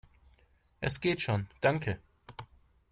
[0.79, 1.99] Es geht schon, danke!